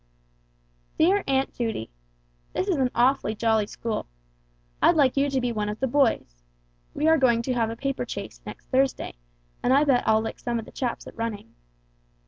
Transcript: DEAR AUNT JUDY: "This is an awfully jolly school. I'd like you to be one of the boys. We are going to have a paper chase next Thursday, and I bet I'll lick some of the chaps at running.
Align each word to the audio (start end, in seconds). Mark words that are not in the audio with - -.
DEAR 0.97 1.23
AUNT 1.27 1.53
JUDY: 1.53 1.91
"This 2.53 2.67
is 2.67 2.77
an 2.77 2.89
awfully 2.95 3.35
jolly 3.35 3.67
school. 3.67 4.07
I'd 4.81 4.95
like 4.95 5.15
you 5.15 5.29
to 5.29 5.39
be 5.39 5.51
one 5.51 5.69
of 5.69 5.79
the 5.79 5.85
boys. 5.85 6.41
We 6.95 7.07
are 7.07 7.19
going 7.19 7.43
to 7.43 7.53
have 7.53 7.69
a 7.69 7.75
paper 7.75 8.03
chase 8.03 8.41
next 8.43 8.65
Thursday, 8.69 9.13
and 9.61 9.71
I 9.71 9.83
bet 9.83 10.03
I'll 10.07 10.21
lick 10.21 10.39
some 10.39 10.57
of 10.57 10.65
the 10.65 10.71
chaps 10.71 11.05
at 11.05 11.15
running. 11.15 11.53